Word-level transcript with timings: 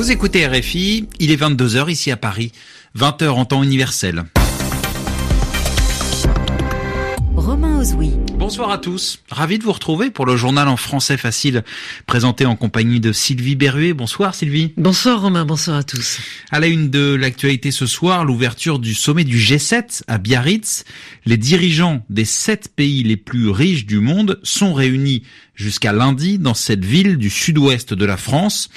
Vous 0.00 0.10
écoutez 0.10 0.46
RFI, 0.46 1.10
il 1.18 1.30
est 1.30 1.36
22h 1.36 1.90
ici 1.90 2.10
à 2.10 2.16
Paris, 2.16 2.52
20h 2.96 3.28
en 3.28 3.44
temps 3.44 3.62
universel. 3.62 4.24
Romain 7.36 7.80
Ozoui. 7.80 8.12
Bonsoir 8.38 8.70
à 8.70 8.78
tous, 8.78 9.22
ravi 9.30 9.58
de 9.58 9.64
vous 9.64 9.72
retrouver 9.72 10.10
pour 10.10 10.24
le 10.24 10.38
journal 10.38 10.68
en 10.68 10.78
français 10.78 11.18
facile 11.18 11.64
présenté 12.06 12.46
en 12.46 12.56
compagnie 12.56 12.98
de 12.98 13.12
Sylvie 13.12 13.56
Berruet. 13.56 13.92
Bonsoir 13.92 14.34
Sylvie. 14.34 14.72
Bonsoir 14.78 15.20
Romain, 15.20 15.44
bonsoir 15.44 15.76
à 15.76 15.82
tous. 15.82 16.18
À 16.50 16.60
la 16.60 16.68
une 16.68 16.88
de 16.88 17.14
l'actualité 17.14 17.70
ce 17.70 17.84
soir, 17.84 18.24
l'ouverture 18.24 18.78
du 18.78 18.94
sommet 18.94 19.24
du 19.24 19.36
G7 19.36 20.04
à 20.08 20.16
Biarritz. 20.16 20.84
Les 21.26 21.36
dirigeants 21.36 22.02
des 22.08 22.24
sept 22.24 22.72
pays 22.74 23.02
les 23.02 23.18
plus 23.18 23.50
riches 23.50 23.84
du 23.84 24.00
monde 24.00 24.40
sont 24.44 24.72
réunis 24.72 25.24
jusqu'à 25.54 25.92
lundi 25.92 26.38
dans 26.38 26.54
cette 26.54 26.86
ville 26.86 27.18
du 27.18 27.28
sud-ouest 27.28 27.92
de 27.92 28.06
la 28.06 28.16
France. 28.16 28.70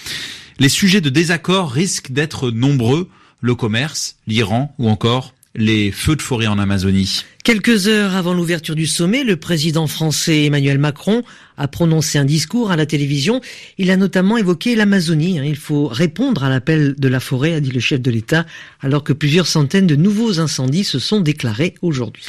Les 0.59 0.69
sujets 0.69 1.01
de 1.01 1.09
désaccord 1.09 1.71
risquent 1.71 2.11
d'être 2.11 2.51
nombreux, 2.51 3.09
le 3.41 3.55
commerce, 3.55 4.17
l'Iran 4.27 4.73
ou 4.77 4.89
encore 4.89 5.33
les 5.55 5.91
feux 5.91 6.15
de 6.15 6.21
forêt 6.21 6.47
en 6.47 6.57
Amazonie. 6.57 7.23
Quelques 7.43 7.87
heures 7.87 8.15
avant 8.15 8.33
l'ouverture 8.33 8.73
du 8.73 8.87
sommet, 8.87 9.23
le 9.23 9.35
président 9.35 9.85
français 9.85 10.45
Emmanuel 10.45 10.79
Macron 10.79 11.21
a 11.57 11.67
prononcé 11.67 12.17
un 12.17 12.25
discours 12.25 12.71
à 12.71 12.75
la 12.75 12.85
télévision. 12.85 13.41
Il 13.77 13.91
a 13.91 13.97
notamment 13.97 14.37
évoqué 14.37 14.75
l'Amazonie. 14.75 15.39
Il 15.45 15.55
faut 15.55 15.87
répondre 15.87 16.43
à 16.43 16.49
l'appel 16.49 16.95
de 16.97 17.07
la 17.07 17.19
forêt, 17.19 17.53
a 17.53 17.59
dit 17.59 17.71
le 17.71 17.79
chef 17.79 18.01
de 18.01 18.09
l'État, 18.09 18.45
alors 18.81 19.03
que 19.03 19.13
plusieurs 19.13 19.47
centaines 19.47 19.87
de 19.87 19.95
nouveaux 19.95 20.39
incendies 20.39 20.85
se 20.85 20.99
sont 20.99 21.19
déclarés 21.19 21.75
aujourd'hui. 21.81 22.23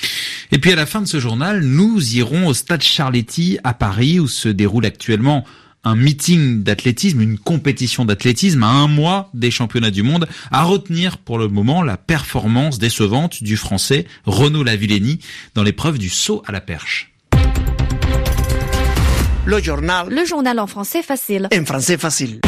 Et 0.52 0.58
puis 0.58 0.72
à 0.72 0.76
la 0.76 0.86
fin 0.86 1.00
de 1.00 1.08
ce 1.08 1.20
journal, 1.20 1.64
nous 1.64 2.16
irons 2.16 2.48
au 2.48 2.54
stade 2.54 2.82
Charletti 2.82 3.58
à 3.64 3.72
Paris 3.72 4.20
où 4.20 4.28
se 4.28 4.48
déroule 4.48 4.84
actuellement 4.84 5.44
un 5.84 5.96
meeting 5.96 6.62
d'athlétisme, 6.62 7.20
une 7.20 7.38
compétition 7.38 8.04
d'athlétisme 8.04 8.62
à 8.62 8.68
un 8.68 8.88
mois 8.88 9.30
des 9.34 9.50
championnats 9.50 9.90
du 9.90 10.02
monde, 10.02 10.26
à 10.50 10.64
retenir 10.64 11.18
pour 11.18 11.38
le 11.38 11.48
moment 11.48 11.82
la 11.82 11.96
performance 11.96 12.78
décevante 12.78 13.42
du 13.42 13.56
français 13.56 14.06
Renaud 14.26 14.64
Lavillenie 14.64 15.20
dans 15.54 15.62
l'épreuve 15.62 15.98
du 15.98 16.08
saut 16.08 16.42
à 16.46 16.52
la 16.52 16.60
perche. 16.60 17.12
Le 19.46 19.62
journal. 19.62 20.08
Le 20.08 20.24
journal 20.24 20.58
en 20.58 20.66
français 20.66 21.02
facile. 21.02 21.48
En 21.54 21.64
français 21.66 21.98
facile. 21.98 22.40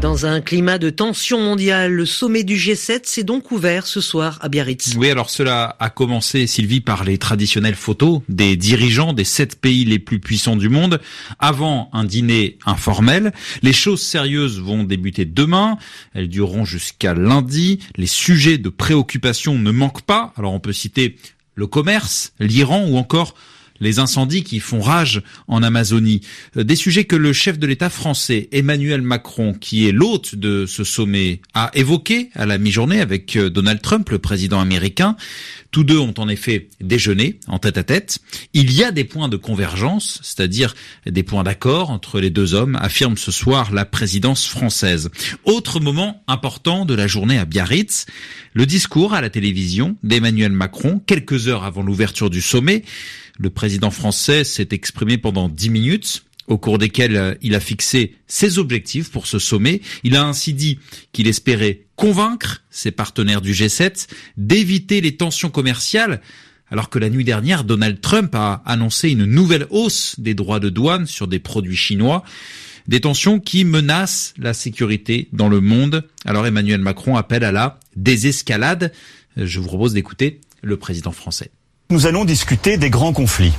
Dans 0.00 0.26
un 0.26 0.40
climat 0.40 0.78
de 0.78 0.90
tension 0.90 1.40
mondiale, 1.40 1.92
le 1.92 2.06
sommet 2.06 2.44
du 2.44 2.54
G7 2.54 3.00
s'est 3.02 3.24
donc 3.24 3.50
ouvert 3.50 3.84
ce 3.84 4.00
soir 4.00 4.38
à 4.40 4.48
Biarritz. 4.48 4.94
Oui, 4.96 5.10
alors 5.10 5.28
cela 5.28 5.74
a 5.80 5.90
commencé, 5.90 6.46
Sylvie, 6.46 6.80
par 6.80 7.02
les 7.02 7.18
traditionnelles 7.18 7.74
photos 7.74 8.20
des 8.28 8.56
dirigeants 8.56 9.12
des 9.12 9.24
sept 9.24 9.60
pays 9.60 9.84
les 9.84 9.98
plus 9.98 10.20
puissants 10.20 10.54
du 10.54 10.68
monde, 10.68 11.00
avant 11.40 11.90
un 11.92 12.04
dîner 12.04 12.58
informel. 12.64 13.32
Les 13.62 13.72
choses 13.72 14.00
sérieuses 14.00 14.60
vont 14.60 14.84
débuter 14.84 15.24
demain, 15.24 15.78
elles 16.14 16.28
dureront 16.28 16.64
jusqu'à 16.64 17.14
lundi. 17.14 17.80
Les 17.96 18.06
sujets 18.06 18.58
de 18.58 18.68
préoccupation 18.68 19.58
ne 19.58 19.70
manquent 19.72 20.02
pas, 20.02 20.32
alors 20.36 20.52
on 20.52 20.60
peut 20.60 20.72
citer 20.72 21.16
le 21.56 21.66
commerce, 21.66 22.32
l'Iran 22.38 22.86
ou 22.86 22.98
encore 22.98 23.34
les 23.80 23.98
incendies 23.98 24.42
qui 24.42 24.60
font 24.60 24.80
rage 24.80 25.22
en 25.46 25.62
Amazonie. 25.62 26.20
Euh, 26.56 26.64
des 26.64 26.76
sujets 26.76 27.04
que 27.04 27.16
le 27.16 27.32
chef 27.32 27.58
de 27.58 27.66
l'État 27.66 27.90
français, 27.90 28.48
Emmanuel 28.52 29.02
Macron, 29.02 29.54
qui 29.54 29.88
est 29.88 29.92
l'hôte 29.92 30.34
de 30.34 30.66
ce 30.66 30.84
sommet, 30.84 31.40
a 31.54 31.70
évoqué 31.74 32.30
à 32.34 32.46
la 32.46 32.58
mi-journée 32.58 33.00
avec 33.00 33.36
euh, 33.36 33.50
Donald 33.50 33.80
Trump, 33.80 34.08
le 34.10 34.18
président 34.18 34.60
américain. 34.60 35.16
Tous 35.70 35.84
deux 35.84 35.98
ont 35.98 36.14
en 36.16 36.28
effet 36.28 36.68
déjeuné 36.80 37.40
en 37.46 37.58
tête 37.58 37.76
à 37.76 37.84
tête. 37.84 38.20
Il 38.54 38.72
y 38.72 38.82
a 38.82 38.90
des 38.90 39.04
points 39.04 39.28
de 39.28 39.36
convergence, 39.36 40.18
c'est-à-dire 40.22 40.74
des 41.04 41.22
points 41.22 41.44
d'accord 41.44 41.90
entre 41.90 42.20
les 42.20 42.30
deux 42.30 42.54
hommes, 42.54 42.76
affirme 42.80 43.18
ce 43.18 43.30
soir 43.30 43.72
la 43.72 43.84
présidence 43.84 44.46
française. 44.46 45.10
Autre 45.44 45.78
moment 45.78 46.22
important 46.26 46.86
de 46.86 46.94
la 46.94 47.06
journée 47.06 47.38
à 47.38 47.44
Biarritz, 47.44 48.06
le 48.54 48.64
discours 48.64 49.12
à 49.12 49.20
la 49.20 49.28
télévision 49.28 49.96
d'Emmanuel 50.02 50.52
Macron, 50.52 51.02
quelques 51.04 51.48
heures 51.48 51.64
avant 51.64 51.82
l'ouverture 51.82 52.30
du 52.30 52.40
sommet. 52.40 52.82
Le 53.38 53.50
président 53.50 53.90
français 53.90 54.44
s'est 54.44 54.68
exprimé 54.72 55.18
pendant 55.18 55.48
dix 55.48 55.70
minutes 55.70 56.24
au 56.48 56.58
cours 56.58 56.78
desquelles 56.78 57.16
euh, 57.16 57.34
il 57.40 57.54
a 57.54 57.60
fixé 57.60 58.16
ses 58.26 58.58
objectifs 58.58 59.10
pour 59.10 59.26
ce 59.26 59.38
sommet. 59.38 59.80
Il 60.02 60.16
a 60.16 60.24
ainsi 60.24 60.54
dit 60.54 60.78
qu'il 61.12 61.28
espérait 61.28 61.86
convaincre 61.94 62.62
ses 62.70 62.90
partenaires 62.90 63.40
du 63.40 63.52
G7 63.52 64.08
d'éviter 64.36 65.00
les 65.00 65.16
tensions 65.16 65.50
commerciales 65.50 66.20
alors 66.70 66.90
que 66.90 66.98
la 66.98 67.08
nuit 67.08 67.24
dernière, 67.24 67.64
Donald 67.64 68.00
Trump 68.00 68.34
a 68.34 68.62
annoncé 68.66 69.10
une 69.10 69.24
nouvelle 69.24 69.66
hausse 69.70 70.16
des 70.18 70.34
droits 70.34 70.60
de 70.60 70.68
douane 70.68 71.06
sur 71.06 71.26
des 71.26 71.38
produits 71.38 71.76
chinois. 71.76 72.24
Des 72.86 73.00
tensions 73.00 73.38
qui 73.40 73.64
menacent 73.64 74.34
la 74.38 74.54
sécurité 74.54 75.28
dans 75.32 75.48
le 75.48 75.60
monde. 75.60 76.04
Alors 76.24 76.46
Emmanuel 76.46 76.80
Macron 76.80 77.16
appelle 77.16 77.44
à 77.44 77.52
la 77.52 77.80
désescalade. 77.96 78.92
Je 79.36 79.60
vous 79.60 79.66
propose 79.66 79.92
d'écouter 79.92 80.40
le 80.62 80.76
président 80.76 81.12
français. 81.12 81.50
Nous 81.90 82.06
allons 82.06 82.24
discuter 82.24 82.76
des 82.76 82.90
grands 82.90 83.12
conflits 83.12 83.52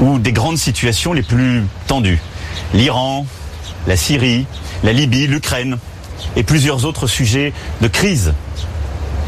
ou 0.00 0.18
des 0.18 0.32
grandes 0.32 0.58
situations 0.58 1.12
les 1.12 1.22
plus 1.22 1.64
tendues. 1.86 2.20
L'Iran, 2.74 3.26
la 3.86 3.96
Syrie, 3.96 4.46
la 4.82 4.92
Libye, 4.92 5.26
l'Ukraine 5.26 5.78
et 6.36 6.42
plusieurs 6.42 6.84
autres 6.84 7.06
sujets 7.06 7.52
de 7.80 7.88
crise 7.88 8.34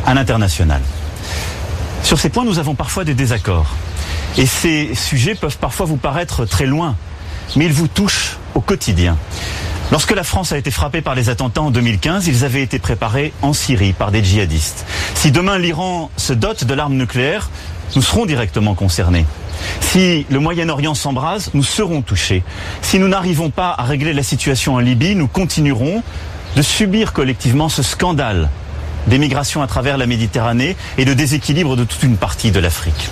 à 0.06 0.14
l'international. 0.14 0.80
Sur 2.02 2.18
ces 2.18 2.28
points, 2.28 2.44
nous 2.44 2.58
avons 2.58 2.74
parfois 2.74 3.04
des 3.04 3.14
désaccords. 3.14 3.74
Et 4.38 4.46
ces 4.46 4.94
sujets 4.94 5.34
peuvent 5.34 5.58
parfois 5.58 5.86
vous 5.86 5.96
paraître 5.96 6.44
très 6.44 6.66
loin, 6.66 6.96
mais 7.56 7.66
ils 7.66 7.72
vous 7.72 7.88
touchent 7.88 8.38
au 8.54 8.60
quotidien. 8.60 9.16
Lorsque 9.90 10.12
la 10.12 10.22
France 10.22 10.52
a 10.52 10.58
été 10.58 10.70
frappée 10.70 11.00
par 11.00 11.16
les 11.16 11.30
attentats 11.30 11.62
en 11.62 11.72
2015, 11.72 12.28
ils 12.28 12.44
avaient 12.44 12.62
été 12.62 12.78
préparés 12.78 13.32
en 13.42 13.52
Syrie 13.52 13.92
par 13.92 14.12
des 14.12 14.22
djihadistes. 14.22 14.86
Si 15.14 15.32
demain 15.32 15.58
l'Iran 15.58 16.10
se 16.16 16.32
dote 16.32 16.64
de 16.64 16.74
l'arme 16.74 16.94
nucléaire, 16.94 17.50
nous 17.96 18.02
serons 18.02 18.24
directement 18.24 18.74
concernés. 18.74 19.26
Si 19.80 20.26
le 20.30 20.38
Moyen-Orient 20.38 20.94
s'embrase, 20.94 21.50
nous 21.54 21.62
serons 21.62 22.02
touchés. 22.02 22.42
Si 22.82 22.98
nous 22.98 23.08
n'arrivons 23.08 23.50
pas 23.50 23.74
à 23.76 23.84
régler 23.84 24.12
la 24.12 24.22
situation 24.22 24.74
en 24.74 24.78
Libye, 24.78 25.14
nous 25.14 25.28
continuerons 25.28 26.02
de 26.56 26.62
subir 26.62 27.12
collectivement 27.12 27.68
ce 27.68 27.82
scandale 27.82 28.50
des 29.06 29.18
migrations 29.18 29.62
à 29.62 29.66
travers 29.66 29.98
la 29.98 30.06
Méditerranée 30.06 30.76
et 30.98 31.04
de 31.04 31.14
déséquilibre 31.14 31.76
de 31.76 31.84
toute 31.84 32.02
une 32.02 32.16
partie 32.16 32.50
de 32.50 32.60
l'Afrique. 32.60 33.10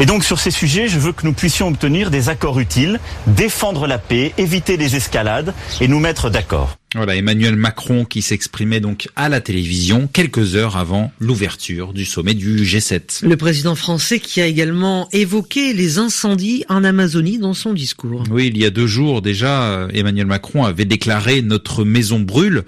Et 0.00 0.06
donc 0.06 0.24
sur 0.24 0.38
ces 0.38 0.50
sujets, 0.50 0.88
je 0.88 0.98
veux 0.98 1.12
que 1.12 1.26
nous 1.26 1.32
puissions 1.32 1.68
obtenir 1.68 2.10
des 2.10 2.28
accords 2.28 2.60
utiles, 2.60 3.00
défendre 3.26 3.86
la 3.86 3.98
paix, 3.98 4.34
éviter 4.36 4.76
les 4.76 4.96
escalades 4.96 5.54
et 5.80 5.88
nous 5.88 6.00
mettre 6.00 6.28
d'accord. 6.28 6.76
Voilà, 6.96 7.14
Emmanuel 7.14 7.56
Macron 7.56 8.04
qui 8.04 8.22
s'exprimait 8.22 8.80
donc 8.80 9.08
à 9.16 9.28
la 9.28 9.40
télévision 9.42 10.08
quelques 10.10 10.54
heures 10.54 10.76
avant 10.76 11.12
l'ouverture 11.20 11.92
du 11.92 12.06
sommet 12.06 12.32
du 12.32 12.64
G7. 12.64 13.26
Le 13.26 13.36
président 13.36 13.74
français 13.74 14.18
qui 14.18 14.40
a 14.40 14.46
également 14.46 15.08
évoqué 15.12 15.74
les 15.74 15.98
incendies 15.98 16.64
en 16.68 16.84
Amazonie 16.84 17.38
dans 17.38 17.54
son 17.54 17.74
discours. 17.74 18.24
Oui, 18.30 18.50
il 18.52 18.58
y 18.58 18.64
a 18.64 18.70
deux 18.70 18.86
jours 18.86 19.20
déjà, 19.20 19.88
Emmanuel 19.92 20.26
Macron 20.26 20.64
avait 20.64 20.86
déclaré 20.86 21.42
Notre 21.42 21.84
maison 21.84 22.18
brûle. 22.18 22.64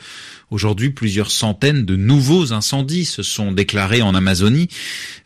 Aujourd'hui, 0.51 0.91
plusieurs 0.91 1.31
centaines 1.31 1.85
de 1.85 1.95
nouveaux 1.95 2.55
incendies 2.55 3.05
se 3.05 3.23
sont 3.23 3.53
déclarés 3.53 4.01
en 4.01 4.15
Amazonie. 4.15 4.69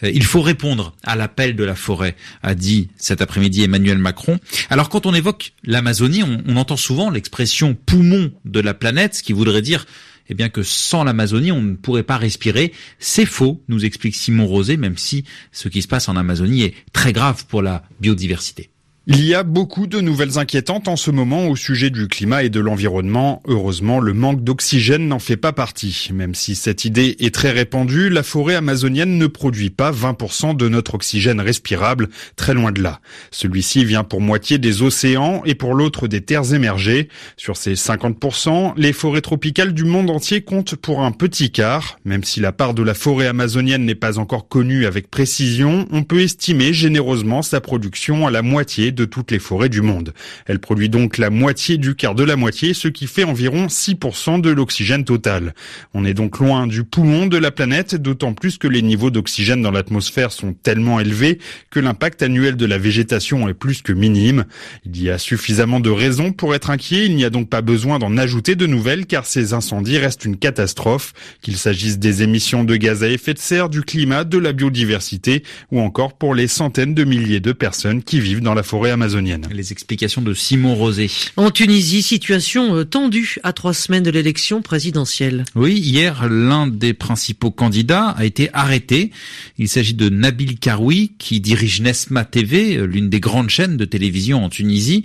Euh, 0.03 0.11
il 0.13 0.25
faut 0.25 0.43
répondre 0.43 0.97
à 1.05 1.15
l'appel 1.15 1.55
de 1.55 1.63
la 1.63 1.77
forêt, 1.77 2.17
a 2.43 2.57
dit 2.57 2.89
cet 2.97 3.23
après-midi 3.23 3.63
Emmanuel 3.63 3.99
Macron. 3.99 4.41
Alors 4.69 4.89
quand 4.89 5.07
on 5.07 5.15
évoque 5.15 5.53
l'Amazonie, 5.63 6.25
on, 6.25 6.57
entend 6.57 6.77
souvent 6.77 7.09
l'expression 7.09 7.75
poumon 7.75 8.33
de 8.45 8.61
la 8.61 8.75
planète, 8.75 9.15
ce 9.15 9.23
qui 9.23 9.33
voudrait 9.33 9.63
dire 9.63 9.87
eh 10.29 10.35
bien 10.35 10.49
que 10.49 10.63
sans 10.63 11.05
l'Amazonie, 11.05 11.53
on 11.53 11.63
ne 11.63 11.75
pourrait 11.75 12.03
pas 12.03 12.17
respirer. 12.17 12.73
C'est 12.99 13.27
faux, 13.27 13.63
nous 13.69 13.85
explique 13.85 14.15
Simon 14.15 14.47
Rosé, 14.47 14.77
même 14.77 14.97
si 14.97 15.25
ce 15.51 15.69
qui 15.69 15.83
se 15.83 15.89
passe 15.89 16.09
en 16.09 16.17
Amazonie 16.17 16.63
est 16.63 16.75
très 16.93 17.13
grave 17.13 17.45
pour 17.47 17.63
la 17.63 17.85
biodiversité. 18.01 18.71
Il 19.09 19.25
y 19.25 19.35
a 19.35 19.43
beaucoup 19.43 19.89
de 19.89 20.01
nouvelles 20.01 20.39
inquiétantes 20.39 20.87
en 20.87 20.95
ce 20.95 21.11
moment 21.11 21.49
au 21.49 21.57
sujet 21.57 21.91
du 21.91 22.07
climat 22.07 22.45
et 22.45 22.51
de 22.51 22.61
l'environnement. 22.61 23.43
Heureusement, 23.49 23.99
le 23.99 24.13
manque 24.13 24.45
d'oxygène 24.45 25.09
n'en 25.09 25.19
fait 25.19 25.37
pas 25.37 25.53
partie. 25.53 26.09
Même 26.15 26.37
si 26.37 26.55
cette 26.55 26.85
idée 26.85 27.17
est 27.19 27.35
très 27.35 27.51
répandue, 27.51 28.11
la 28.11 28.23
forêt 28.23 28.55
amazonienne 28.55 29.19
ne 29.19 29.27
produit 29.27 29.71
pas 29.71 29.91
20% 29.91 30.57
de 30.57 30.69
notre 30.69 30.95
oxygène 30.95 31.41
respirable, 31.41 32.11
très 32.37 32.55
loin 32.55 32.71
de 32.71 32.81
là. 32.81 33.01
Celui-ci 33.33 33.85
vient 33.85 34.05
pour 34.05 34.21
moitié 34.21 34.59
des 34.59 34.83
océans 34.83 35.43
et 35.45 35.57
pour 35.57 35.75
l'autre 35.75 36.07
des 36.07 36.21
terres 36.21 36.55
émergées. 36.55 37.09
Sur 37.37 37.57
ces 37.57 37.75
50%, 37.75 38.75
les 38.77 38.93
forêts 38.93 39.21
tropicales 39.21 39.75
du 39.75 39.83
monde 39.83 40.11
entier 40.11 40.43
comptent 40.43 40.77
pour 40.77 41.03
un 41.03 41.11
petit 41.11 41.51
quart. 41.51 41.99
Même 42.05 42.23
si 42.23 42.39
la 42.39 42.53
part 42.53 42.73
de 42.73 42.85
la 42.85 42.95
forêt 42.95 43.27
amazonienne 43.27 43.85
n'est 43.85 43.97
pas 43.97 44.21
encore 44.21 44.47
connue 44.47 44.87
avec 44.87 45.11
précision, 45.11 45.89
on 45.91 46.05
peut 46.05 46.21
estimer 46.21 46.73
généreusement 46.73 47.43
sa 47.43 47.61
production 47.61 48.29
à 48.29 48.31
la 48.31 48.43
moitié 48.43 48.92
de 48.93 49.05
toutes 49.05 49.31
les 49.31 49.39
forêts 49.39 49.69
du 49.69 49.81
monde. 49.81 50.13
Elle 50.47 50.59
produit 50.59 50.89
donc 50.89 51.19
la 51.19 51.31
moitié 51.31 51.79
du 51.79 51.95
quart 51.95 52.15
de 52.15 52.25
la 52.25 52.37
moitié, 52.37 52.75
ce 52.75 52.89
qui 52.89 53.07
fait 53.07 53.25
environ 53.25 53.67
6% 53.67 54.41
de 54.41 54.51
l'oxygène 54.51 55.05
total. 55.05 55.55
On 55.95 56.05
est 56.05 56.15
donc 56.15 56.39
loin 56.39 56.67
du 56.67 56.85
poumon 56.85 57.27
de 57.27 57.37
la 57.37 57.51
planète, 57.51 57.95
d'autant 57.95 58.35
plus 58.35 58.59
que 58.59 58.69
les 58.69 58.83
niveaux 58.83 59.11
d'oxygène 59.11 59.63
dans 59.63 59.71
l'atmosphère 59.71 60.33
sont 60.33 60.53
tellement 60.53 61.01
élevés 61.01 61.39
que 61.71 61.81
l'impact 61.81 62.23
annuel 62.23 62.57
de 62.57 62.67
la 62.67 62.79
végétation 62.79 63.49
est 63.49 63.55
plus 63.55 63.83
que 63.83 63.93
minime. 63.93 64.45
Il 64.85 65.01
y 65.01 65.11
a 65.11 65.19
suffisamment 65.19 65.81
de 65.81 65.91
raisons 65.91 66.33
pour 66.33 66.55
être 66.55 66.71
inquiet, 66.71 67.07
il 67.07 67.17
n'y 67.17 67.25
a 67.25 67.31
donc 67.31 67.49
pas 67.49 67.63
besoin 67.63 67.99
d'en 67.99 68.17
ajouter 68.17 68.55
de 68.55 68.67
nouvelles 68.67 69.07
car 69.07 69.27
ces 69.27 69.53
incendies 69.53 69.99
restent 69.99 70.25
une 70.25 70.37
catastrophe, 70.37 71.13
qu'il 71.41 71.57
s'agisse 71.57 71.99
des 71.99 72.23
émissions 72.23 72.65
de 72.65 72.77
gaz 72.77 73.03
à 73.03 73.09
effet 73.09 73.35
de 73.35 73.39
serre, 73.39 73.69
du 73.69 73.83
climat, 73.83 74.25
de 74.25 74.39
la 74.39 74.53
biodiversité 74.53 75.43
ou 75.71 75.81
encore 75.81 76.15
pour 76.15 76.35
les 76.35 76.49
centaines 76.49 76.95
de 76.95 77.05
milliers 77.05 77.41
de 77.41 77.53
personnes 77.53 78.03
qui 78.03 78.21
vivent 78.21 78.43
dans 78.43 78.55
la 78.55 78.63
forêt 78.63 78.82
amazonienne. 78.91 79.47
Les 79.53 79.73
explications 79.73 80.23
de 80.23 80.35
Simon 80.35 80.75
Rosé. 80.75 81.11
En 81.37 81.51
Tunisie, 81.51 82.03
situation 82.03 82.77
euh, 82.77 82.85
tendue 82.85 83.37
à 83.43 83.53
trois 83.53 83.75
semaines 83.75 84.03
de 84.03 84.11
l'élection 84.11 84.63
présidentielle. 84.63 85.45
Oui, 85.55 85.75
hier, 85.75 86.29
l'un 86.29 86.67
des 86.67 86.95
principaux 86.95 87.51
candidats 87.51 88.09
a 88.09 88.25
été 88.25 88.51
arrêté. 88.53 89.11
Il 89.59 89.69
s'agit 89.69 89.95
de 89.95 90.09
Nabil 90.09 90.59
Karoui, 90.59 91.13
qui 91.19 91.41
dirige 91.41 91.81
Nesma 91.81 92.25
TV, 92.25 92.77
euh, 92.77 92.85
l'une 92.85 93.09
des 93.09 93.21
grandes 93.21 93.51
chaînes 93.51 93.77
de 93.77 93.85
télévision 93.85 94.45
en 94.45 94.49
Tunisie. 94.49 95.05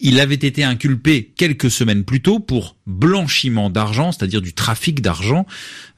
Il 0.00 0.20
avait 0.20 0.34
été 0.34 0.64
inculpé 0.64 1.32
quelques 1.36 1.70
semaines 1.70 2.04
plus 2.04 2.20
tôt 2.20 2.38
pour 2.38 2.76
blanchiment 2.86 3.70
d'argent, 3.70 4.12
c'est-à-dire 4.12 4.40
du 4.40 4.54
trafic 4.54 5.00
d'argent. 5.00 5.46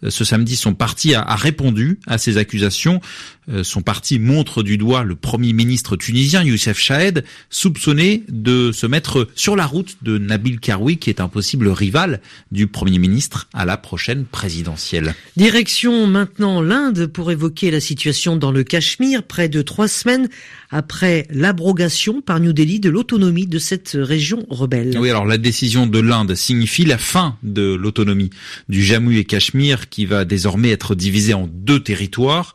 Euh, 0.04 0.10
ce 0.10 0.24
samedi, 0.24 0.56
son 0.56 0.74
parti 0.74 1.14
a, 1.14 1.24
répondu 1.34 1.98
à 2.06 2.18
ces 2.18 2.36
accusations. 2.36 3.00
Euh, 3.52 3.64
son 3.64 3.82
parti 3.82 4.18
montre 4.18 4.62
du 4.62 4.78
doigt 4.78 5.02
le 5.02 5.16
premier 5.16 5.52
ministre 5.52 5.96
tunisien, 5.96 6.42
Youssef 6.42 6.78
Chahed, 6.78 7.24
soupçonné 7.48 8.22
de 8.28 8.70
se 8.72 8.86
mettre 8.86 9.28
sur 9.34 9.56
la 9.56 9.66
route 9.66 9.96
de 10.02 10.18
Nabil 10.18 10.60
Karoui, 10.60 10.98
qui 10.98 11.10
est 11.10 11.20
un 11.20 11.28
possible 11.28 11.68
rival 11.68 12.20
du 12.52 12.66
premier 12.66 12.98
ministre 12.98 13.48
à 13.52 13.64
la 13.64 13.76
prochaine 13.76 14.24
présidentielle. 14.24 15.14
Direction 15.36 16.06
maintenant 16.06 16.62
l'Inde 16.62 17.06
pour 17.06 17.30
évoquer 17.30 17.70
la 17.70 17.80
situation 17.80 18.36
dans 18.36 18.52
le 18.52 18.62
Cachemire, 18.62 19.22
près 19.22 19.48
de 19.48 19.62
trois 19.62 19.88
semaines 19.88 20.28
après 20.70 21.26
l'abrogation 21.30 22.20
par 22.20 22.38
New 22.38 22.52
Delhi 22.52 22.78
de 22.78 22.90
l'autonomie 22.90 23.46
de 23.46 23.58
cette 23.58 23.96
région 23.98 24.46
rebelle. 24.48 24.96
Oui, 24.98 25.10
alors 25.10 25.26
la 25.26 25.38
décision 25.38 25.86
de 25.86 25.98
l'Inde 25.98 26.34
signifie 26.34 26.84
la 26.84 26.98
fin 26.98 27.36
de 27.42 27.74
l'autonomie 27.74 28.30
du 28.68 28.84
Jammu 28.84 29.16
et 29.18 29.24
Cachemire 29.24 29.88
qui 29.88 30.06
va 30.06 30.24
désormais 30.24 30.70
être 30.70 30.94
divisé 30.94 31.34
en 31.34 31.48
deux 31.52 31.80
territoires. 31.80 32.54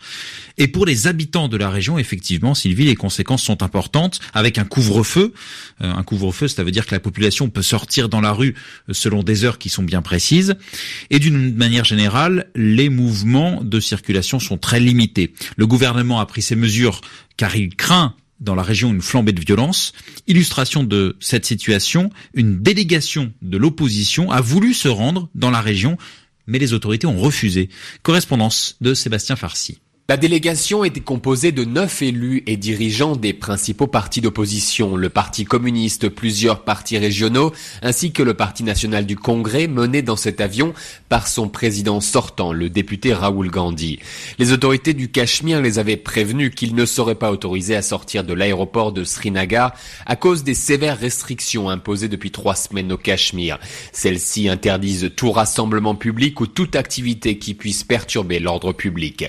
Et 0.57 0.69
pour 0.69 0.84
les 0.85 1.07
habitants 1.07 1.47
de 1.47 1.57
la 1.57 1.69
région, 1.69 1.97
effectivement, 1.97 2.53
Sylvie, 2.53 2.85
les 2.85 2.95
conséquences 2.95 3.43
sont 3.43 3.63
importantes 3.63 4.19
avec 4.33 4.57
un 4.57 4.63
couvre-feu. 4.65 5.33
Euh, 5.81 5.91
un 5.91 6.03
couvre-feu, 6.03 6.47
ça 6.47 6.63
veut 6.63 6.71
dire 6.71 6.85
que 6.85 6.95
la 6.95 6.99
population 6.99 7.49
peut 7.49 7.61
sortir 7.61 8.09
dans 8.09 8.21
la 8.21 8.31
rue 8.31 8.55
euh, 8.89 8.93
selon 8.93 9.23
des 9.23 9.43
heures 9.43 9.57
qui 9.57 9.69
sont 9.69 9.83
bien 9.83 10.01
précises. 10.01 10.55
Et 11.09 11.19
d'une 11.19 11.55
manière 11.55 11.85
générale, 11.85 12.49
les 12.55 12.89
mouvements 12.89 13.63
de 13.63 13.79
circulation 13.79 14.39
sont 14.39 14.57
très 14.57 14.79
limités. 14.79 15.33
Le 15.57 15.67
gouvernement 15.67 16.19
a 16.19 16.25
pris 16.25 16.41
ces 16.41 16.55
mesures 16.55 17.01
car 17.37 17.55
il 17.55 17.75
craint 17.75 18.15
dans 18.39 18.55
la 18.55 18.63
région 18.63 18.91
une 18.91 19.01
flambée 19.01 19.31
de 19.31 19.41
violence. 19.41 19.93
Illustration 20.27 20.83
de 20.83 21.15
cette 21.19 21.45
situation, 21.45 22.09
une 22.33 22.61
délégation 22.61 23.31
de 23.41 23.57
l'opposition 23.57 24.31
a 24.31 24.41
voulu 24.41 24.73
se 24.73 24.87
rendre 24.87 25.29
dans 25.35 25.51
la 25.51 25.61
région, 25.61 25.97
mais 26.47 26.59
les 26.59 26.73
autorités 26.73 27.07
ont 27.07 27.19
refusé. 27.19 27.69
Correspondance 28.03 28.77
de 28.81 28.93
Sébastien 28.93 29.35
Farcy. 29.35 29.79
La 30.07 30.17
délégation 30.17 30.83
était 30.83 30.99
composée 30.99 31.51
de 31.51 31.65
neuf 31.65 32.03
élus 32.03 32.43
et 32.45 32.57
dirigeants 32.57 33.15
des 33.15 33.33
principaux 33.33 33.87
partis 33.87 34.21
d'opposition, 34.21 34.95
le 34.95 35.09
Parti 35.09 35.45
communiste, 35.45 36.09
plusieurs 36.09 36.63
partis 36.63 36.99
régionaux, 36.99 37.51
ainsi 37.81 38.11
que 38.11 38.21
le 38.21 38.35
Parti 38.35 38.63
national 38.63 39.07
du 39.07 39.15
Congrès 39.15 39.65
mené 39.65 40.03
dans 40.03 40.15
cet 40.15 40.41
avion 40.41 40.75
par 41.09 41.27
son 41.27 41.49
président 41.49 42.01
sortant, 42.01 42.53
le 42.53 42.69
député 42.69 43.15
Raoul 43.15 43.49
Gandhi. 43.49 43.97
Les 44.37 44.51
autorités 44.51 44.93
du 44.93 45.09
Cachemire 45.09 45.59
les 45.59 45.79
avaient 45.79 45.97
prévenus 45.97 46.51
qu'ils 46.55 46.75
ne 46.75 46.85
seraient 46.85 47.15
pas 47.15 47.31
autorisés 47.31 47.75
à 47.75 47.81
sortir 47.81 48.23
de 48.23 48.33
l'aéroport 48.35 48.91
de 48.91 49.03
Srinagar 49.03 49.73
à 50.05 50.15
cause 50.15 50.43
des 50.43 50.53
sévères 50.53 50.99
restrictions 50.99 51.67
imposées 51.67 52.09
depuis 52.09 52.29
trois 52.29 52.53
semaines 52.53 52.91
au 52.91 52.97
Cachemire. 52.97 53.57
Celles-ci 53.91 54.49
interdisent 54.49 55.13
tout 55.15 55.31
rassemblement 55.31 55.95
public 55.95 56.39
ou 56.41 56.45
toute 56.45 56.75
activité 56.75 57.39
qui 57.39 57.55
puisse 57.55 57.83
perturber 57.83 58.37
l'ordre 58.37 58.71
public 58.71 59.25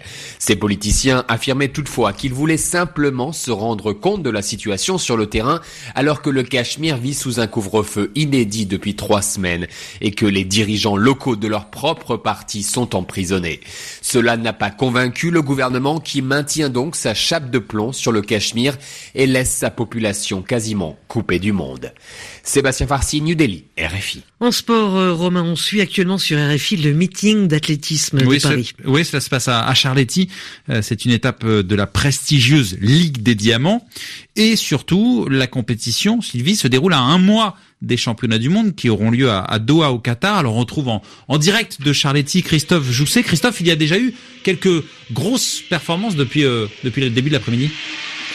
politicien 0.67 1.25
affirmait 1.29 1.69
toutefois 1.69 2.13
qu'il 2.13 2.35
voulait 2.35 2.57
simplement 2.57 3.33
se 3.33 3.53
rendre 3.53 3.93
compte 3.93 4.25
de 4.25 4.31
la 4.31 4.43
situation 4.43 4.99
sur 4.99 5.17
le 5.17 5.29
terrain 5.29 5.61
alors 5.95 6.23
que 6.23 6.29
le 6.29 6.43
Cachemire 6.43 6.97
vit 6.97 7.15
sous 7.15 7.39
un 7.39 7.47
couvre-feu 7.47 8.11
inédit 8.17 8.67
depuis 8.67 8.97
trois 8.97 9.23
semaines 9.23 9.69
et 10.01 10.11
que 10.11 10.27
les 10.27 10.43
dirigeants 10.43 10.97
locaux 10.97 11.37
de 11.37 11.47
leur 11.47 11.71
propre 11.71 12.17
parti 12.17 12.65
sont 12.65 12.97
emprisonnés. 12.97 13.61
Cela 14.03 14.37
n'a 14.37 14.53
pas 14.53 14.73
convaincu 14.73 15.31
le 15.31 15.41
gouvernement 15.41 16.01
qui 16.01 16.21
maintient 16.21 16.69
donc 16.69 16.97
sa 16.97 17.15
chape 17.15 17.49
de 17.49 17.61
plomb 17.61 17.93
sur 17.93 18.11
le 18.11 18.21
Cachemire 18.21 18.77
et 19.15 19.29
laisse 19.29 19.53
sa 19.53 19.71
population 19.71 20.43
quasiment 20.43 20.99
coupée 21.07 21.39
du 21.39 21.53
monde. 21.53 21.93
Sébastien 22.43 22.89
Farsi, 22.89 23.21
New 23.21 23.37
Delhi, 23.37 23.67
RFI. 23.79 24.23
En 24.41 24.51
sport, 24.51 24.97
euh, 24.97 25.13
Romain, 25.13 25.43
on 25.43 25.57
suit 25.57 25.81
actuellement 25.81 26.19
sur 26.19 26.39
RFI 26.39 26.77
le 26.77 26.93
meeting 26.93 27.49
d'athlétisme 27.49 28.19
de 28.19 28.39
Paris. 28.41 28.73
oui, 28.85 29.05
cela 29.05 29.21
se 29.21 29.31
passe 29.31 29.49
à, 29.49 29.67
à 29.67 29.75
Charletti. 29.75 30.29
Euh, 30.71 30.83
c'est 30.83 31.05
une 31.05 31.13
étape 31.13 31.45
euh, 31.45 31.63
de 31.63 31.75
la 31.75 31.87
prestigieuse 31.87 32.77
Ligue 32.81 33.23
des 33.23 33.35
Diamants. 33.35 33.87
Et 34.37 34.57
surtout, 34.57 35.29
la 35.31 35.47
compétition, 35.47 36.21
Sylvie, 36.21 36.57
se 36.57 36.69
déroule 36.69 36.93
à 36.93 36.99
un 36.99 37.19
mois 37.19 37.57
des 37.83 37.97
championnats 37.97 38.39
du 38.39 38.49
monde 38.49 38.75
qui 38.75 38.89
auront 38.89 39.11
lieu 39.11 39.31
à, 39.31 39.59
Doha 39.59 39.93
au 39.93 39.99
Qatar. 39.99 40.39
Alors 40.39 40.57
on 40.57 40.61
retrouve 40.61 40.89
en, 40.89 41.03
en 41.29 41.39
direct 41.39 41.83
de 41.83 41.93
Charletti 41.93 42.43
Christophe 42.43 42.91
Jousset. 42.91 43.23
Christophe, 43.23 43.61
il 43.61 43.67
y 43.67 43.71
a 43.71 43.77
déjà 43.77 43.99
eu 43.99 44.15
quelques 44.45 44.83
grosses 45.13 45.63
performances 45.69 46.17
depuis, 46.17 46.43
depuis 46.85 47.03
le 47.03 47.11
début 47.11 47.29
de 47.29 47.35
l'après-midi. 47.35 47.71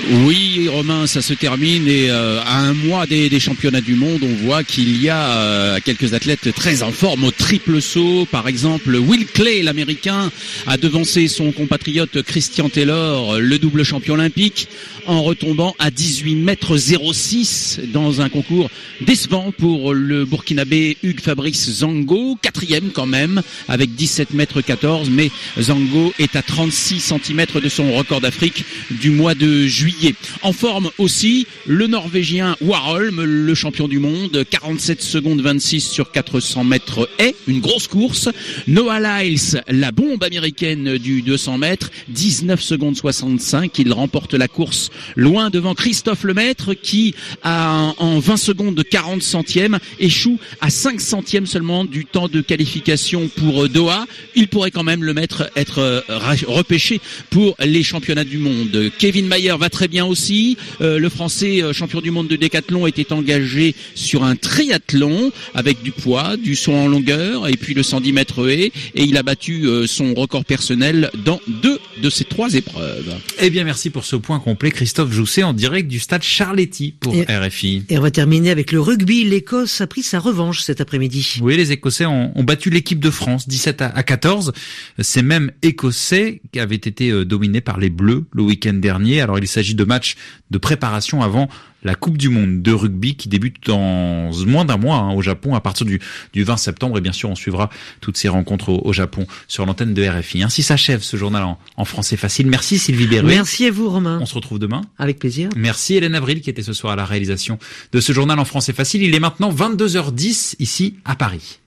Oui, 0.09 0.67
Romain, 0.69 1.05
ça 1.05 1.21
se 1.21 1.33
termine 1.33 1.87
et 1.87 2.09
euh, 2.09 2.39
à 2.41 2.59
un 2.59 2.73
mois 2.73 3.05
des, 3.05 3.39
championnats 3.39 3.81
du 3.81 3.95
monde, 3.95 4.21
on 4.23 4.45
voit 4.45 4.63
qu'il 4.63 5.01
y 5.01 5.09
a 5.09 5.37
euh, 5.37 5.79
quelques 5.83 6.13
athlètes 6.13 6.53
très 6.55 6.81
en 6.81 6.91
forme 6.91 7.25
au 7.25 7.31
triple 7.31 7.81
saut. 7.81 8.25
Par 8.31 8.47
exemple, 8.47 8.95
Will 8.95 9.25
Clay, 9.27 9.61
l'Américain, 9.61 10.31
a 10.65 10.77
devancé 10.77 11.27
son 11.27 11.51
compatriote 11.51 12.21
Christian 12.23 12.69
Taylor, 12.69 13.39
le 13.39 13.59
double 13.59 13.83
champion 13.83 14.13
olympique, 14.13 14.69
en 15.07 15.23
retombant 15.23 15.75
à 15.77 15.91
18 15.91 16.35
mètres 16.35 16.77
06 16.77 17.81
dans 17.93 18.21
un 18.21 18.29
concours 18.29 18.69
décevant 19.01 19.51
pour 19.51 19.93
le 19.93 20.25
Burkinabé 20.25 20.97
Hugues 21.03 21.21
Fabrice 21.21 21.69
Zango, 21.69 22.37
quatrième 22.41 22.91
quand 22.91 23.05
même, 23.05 23.41
avec 23.67 23.93
17 23.95 24.33
mètres 24.33 24.61
14, 24.61 25.09
mais 25.09 25.31
Zango 25.59 26.13
est 26.19 26.35
à 26.35 26.41
36 26.41 27.13
cm 27.25 27.45
de 27.61 27.69
son 27.69 27.91
record 27.93 28.21
d'Afrique 28.21 28.63
du 28.91 29.09
mois 29.09 29.35
de 29.35 29.67
juillet. 29.81 30.13
En 30.43 30.53
forme 30.53 30.91
aussi, 30.99 31.47
le 31.65 31.87
Norvégien 31.87 32.55
Warholm, 32.61 33.23
le 33.23 33.55
champion 33.55 33.87
du 33.87 33.97
monde, 33.97 34.45
47 34.47 35.01
secondes 35.01 35.41
26 35.41 35.81
sur 35.81 36.11
400 36.11 36.63
mètres 36.63 37.09
est 37.17 37.35
une 37.47 37.61
grosse 37.61 37.87
course. 37.87 38.29
Noah 38.67 38.99
Lyles, 38.99 39.63
la 39.67 39.91
bombe 39.91 40.23
américaine 40.23 40.97
du 40.99 41.23
200 41.23 41.57
mètres, 41.57 41.89
19 42.09 42.61
secondes 42.61 42.95
65, 42.95 43.79
il 43.79 43.91
remporte 43.91 44.35
la 44.35 44.47
course 44.47 44.91
loin 45.15 45.49
devant 45.49 45.73
Christophe 45.73 46.25
Lemaître 46.25 46.75
qui 46.75 47.15
a 47.41 47.93
en 47.97 48.19
20 48.19 48.37
secondes 48.37 48.83
40 48.87 49.23
centièmes 49.23 49.79
échoue 49.99 50.37
à 50.61 50.69
5 50.69 51.01
centièmes 51.01 51.47
seulement 51.47 51.85
du 51.85 52.05
temps 52.05 52.27
de 52.27 52.41
qualification 52.41 53.29
pour 53.35 53.67
Doha. 53.67 54.05
Il 54.35 54.47
pourrait 54.47 54.69
quand 54.69 54.83
même 54.83 55.03
le 55.03 55.15
mettre 55.15 55.49
être 55.55 55.79
euh, 55.79 56.01
repêché 56.47 57.01
pour 57.31 57.55
les 57.59 57.81
championnats 57.81 58.23
du 58.23 58.37
monde. 58.37 58.91
Kevin 58.99 59.27
Mayer 59.27 59.55
va 59.59 59.70
très 59.71 59.87
bien 59.87 60.05
aussi. 60.05 60.57
Euh, 60.81 60.99
le 60.99 61.09
français 61.09 61.63
euh, 61.63 61.73
champion 61.73 62.01
du 62.01 62.11
monde 62.11 62.27
de 62.27 62.35
décathlon 62.35 62.85
était 62.85 63.11
engagé 63.13 63.73
sur 63.95 64.23
un 64.23 64.35
triathlon 64.35 65.31
avec 65.53 65.81
du 65.81 65.91
poids, 65.91 66.37
du 66.37 66.55
saut 66.55 66.73
en 66.73 66.87
longueur 66.87 67.47
et 67.47 67.57
puis 67.57 67.73
le 67.73 67.83
110 67.83 68.13
mètres 68.13 68.47
et 68.49 68.71
il 68.95 69.17
a 69.17 69.23
battu 69.23 69.67
son 69.87 70.13
record 70.13 70.45
personnel 70.45 71.09
dans 71.25 71.39
deux 71.47 71.70
de 72.01 72.09
ces 72.09 72.25
trois 72.25 72.53
épreuves. 72.53 73.15
Eh 73.39 73.49
bien 73.49 73.63
merci 73.63 73.89
pour 73.89 74.05
ce 74.05 74.15
point 74.15 74.39
complet 74.39 74.71
Christophe 74.71 75.11
Jousset 75.11 75.43
en 75.43 75.53
direct 75.53 75.87
du 75.87 75.99
stade 75.99 76.23
Charletti 76.23 76.95
pour 76.99 77.13
RFI. 77.13 77.83
Et 77.89 77.97
on 77.97 78.01
va 78.01 78.11
terminer 78.11 78.49
avec 78.49 78.71
le 78.71 78.81
rugby. 78.81 79.23
L'Écosse 79.23 79.79
a 79.81 79.87
pris 79.87 80.03
sa 80.03 80.19
revanche 80.19 80.61
cet 80.61 80.81
après-midi. 80.81 81.39
Oui, 81.41 81.55
les 81.55 81.71
Écossais 81.71 82.05
ont, 82.05 82.31
battu 82.43 82.69
l'équipe 82.69 82.99
de 82.99 83.11
France 83.11 83.47
17 83.47 83.81
à, 83.81 84.03
14. 84.03 84.51
Ces 84.99 85.21
mêmes 85.21 85.51
Écossais 85.61 86.41
qui 86.51 86.59
avaient 86.59 86.75
été 86.75 87.11
euh, 87.11 87.23
dominés 87.23 87.61
par 87.61 87.79
les 87.79 87.89
Bleus 87.89 88.25
le 88.33 88.43
week-end 88.43 88.73
dernier. 88.73 89.21
Alors 89.21 89.37
il 89.37 89.47
s'agit 89.47 89.75
de 89.75 89.83
matchs 89.83 90.15
de 90.49 90.57
préparation 90.57 91.21
avant 91.21 91.49
la 91.83 91.95
Coupe 91.95 92.17
du 92.17 92.29
Monde 92.29 92.61
de 92.61 92.71
rugby 92.71 93.15
qui 93.15 93.29
débute 93.29 93.65
dans 93.65 94.31
moins 94.45 94.65
d'un 94.65 94.77
mois 94.77 94.97
hein, 94.97 95.13
au 95.13 95.21
Japon 95.21 95.55
à 95.55 95.61
partir 95.61 95.85
du, 95.85 95.99
du 96.33 96.43
20 96.43 96.57
septembre. 96.57 96.97
Et 96.97 97.01
bien 97.01 97.11
sûr, 97.11 97.29
on 97.29 97.35
suivra 97.35 97.69
toutes 98.01 98.17
ces 98.17 98.29
rencontres 98.29 98.69
au, 98.69 98.93
Japon 98.93 99.25
sur 99.47 99.65
l'antenne 99.65 99.93
de 99.93 100.05
RFI. 100.05 100.43
Ainsi 100.43 100.63
s'achève 100.63 101.01
ce 101.01 101.17
journal 101.17 101.45
en, 101.77 101.85
français 101.85 102.17
facile. 102.17 102.47
Merci 102.47 102.77
Sylvie 102.77 103.07
Berruet. 103.07 103.35
Merci 103.35 103.65
à 103.67 103.71
vous 103.71 103.89
Romain. 103.89 104.19
On 104.21 104.25
se 104.25 104.35
retrouve 104.35 104.59
demain. 104.59 104.81
Avec 104.97 105.19
plaisir. 105.19 105.49
Merci 105.55 105.95
Hélène 105.95 106.15
Avril 106.15 106.41
qui 106.41 106.49
était 106.49 106.61
ce 106.61 106.73
soir 106.73 106.93
à 106.93 106.95
la 106.95 107.05
réalisation 107.05 107.57
de 107.91 107.99
ce 107.99 108.11
journal 108.13 108.37
en 108.39 108.45
français 108.45 108.73
facile. 108.73 109.03
Il 109.03 109.15
est 109.15 109.19
maintenant 109.19 109.51
22h10 109.51 110.55
ici 110.59 110.95
à 111.05 111.15
Paris. 111.15 111.59